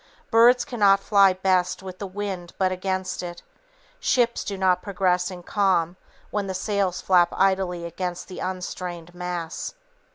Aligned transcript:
Birds 0.31 0.65
cannot 0.65 0.99
fly 0.99 1.31
best 1.31 1.83
with 1.83 1.99
the 1.99 2.07
wind 2.07 2.53
but 2.57 2.71
against 2.71 3.21
it; 3.21 3.43
ships 3.99 4.43
do 4.43 4.57
not 4.57 4.81
progress 4.81 5.29
in 5.29 5.43
calm, 5.43 5.95
when 6.31 6.47
the 6.47 6.55
sails 6.55 6.99
flap 7.01 7.29
idly 7.33 7.85
against 7.85 8.27
the 8.27 8.39
unstrained 8.39 9.13
masts. 9.13 9.75